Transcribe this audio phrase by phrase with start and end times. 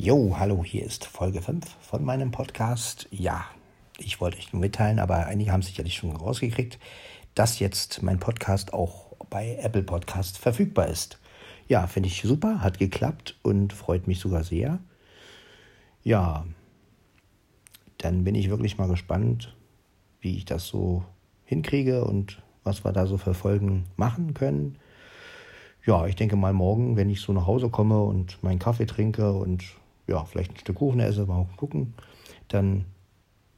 [0.00, 3.08] Jo, hallo, hier ist Folge 5 von meinem Podcast.
[3.10, 3.44] Ja,
[3.98, 6.78] ich wollte euch nur mitteilen, aber einige haben sicherlich schon rausgekriegt,
[7.34, 11.18] dass jetzt mein Podcast auch bei Apple Podcast verfügbar ist.
[11.66, 14.78] Ja, finde ich super, hat geklappt und freut mich sogar sehr.
[16.04, 16.46] Ja,
[17.96, 19.56] dann bin ich wirklich mal gespannt,
[20.20, 21.02] wie ich das so
[21.44, 24.78] hinkriege und was wir da so für Folgen machen können.
[25.84, 29.32] Ja, ich denke mal morgen, wenn ich so nach Hause komme und meinen Kaffee trinke
[29.32, 29.64] und
[30.08, 31.94] ja, vielleicht ein Stück Kuchen esse, mal gucken,
[32.48, 32.86] dann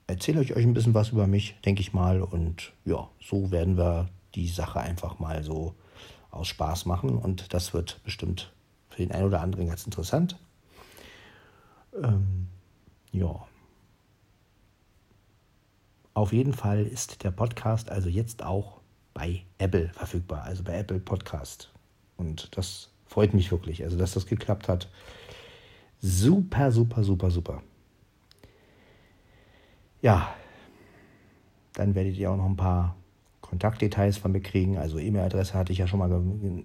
[0.06, 2.20] erzähle ich euch ein bisschen was über mich, denke ich mal.
[2.20, 5.74] Und ja, so werden wir die Sache einfach mal so
[6.30, 7.16] aus Spaß machen.
[7.16, 8.52] Und das wird bestimmt
[8.88, 10.36] für den einen oder anderen ganz interessant.
[12.02, 12.48] Ähm,
[13.12, 13.46] ja.
[16.14, 18.80] Auf jeden Fall ist der Podcast also jetzt auch
[19.14, 21.72] bei Apple verfügbar, also bei Apple Podcast.
[22.16, 24.88] Und das freut mich wirklich, also dass das geklappt hat.
[26.00, 27.62] Super, super, super, super.
[30.00, 30.34] Ja,
[31.74, 32.96] dann werdet ihr auch noch ein paar
[33.42, 34.78] Kontaktdetails von mir kriegen.
[34.78, 36.64] Also E-Mail-Adresse hatte ich ja schon mal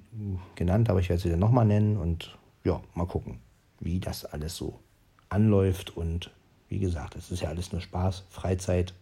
[0.55, 3.39] genannt, aber ich werde sie dann nochmal nennen und ja, mal gucken,
[3.79, 4.79] wie das alles so
[5.29, 5.97] anläuft.
[5.97, 6.31] Und
[6.69, 8.93] wie gesagt, es ist ja alles nur Spaß, Freizeit.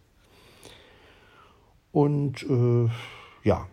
[1.92, 2.88] Und äh,
[3.44, 3.68] ja,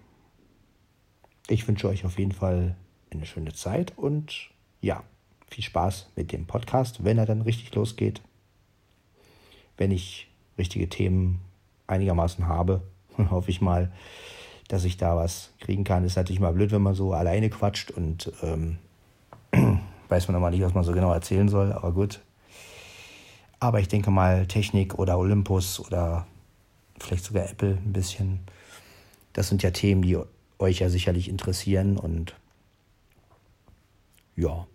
[1.47, 2.75] ich wünsche euch auf jeden Fall
[3.09, 5.03] eine schöne Zeit und ja,
[5.51, 8.21] viel Spaß mit dem Podcast, wenn er dann richtig losgeht.
[9.77, 11.41] Wenn ich richtige Themen
[11.87, 12.81] einigermaßen habe,
[13.29, 13.91] hoffe ich mal,
[14.69, 16.05] dass ich da was kriegen kann.
[16.05, 18.77] Ist natürlich mal blöd, wenn man so alleine quatscht und ähm,
[20.07, 22.21] weiß man immer nicht, was man so genau erzählen soll, aber gut.
[23.59, 26.25] Aber ich denke mal, Technik oder Olympus oder
[26.99, 28.39] vielleicht sogar Apple ein bisschen,
[29.33, 30.17] das sind ja Themen, die
[30.57, 32.35] euch ja sicherlich interessieren und
[34.35, 34.65] ja,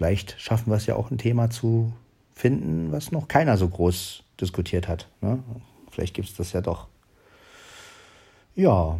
[0.00, 1.92] Vielleicht schaffen wir es ja auch ein Thema zu
[2.32, 5.08] finden, was noch keiner so groß diskutiert hat.
[5.20, 5.40] Ne?
[5.90, 6.88] Vielleicht gibt es das ja doch.
[8.54, 8.98] Ja,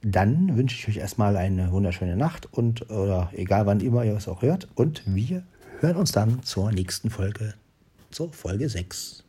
[0.00, 4.26] dann wünsche ich euch erstmal eine wunderschöne Nacht und oder egal wann immer ihr es
[4.26, 4.68] auch hört.
[4.74, 5.42] Und wir
[5.80, 7.52] hören uns dann zur nächsten Folge,
[8.10, 9.22] zur Folge 6.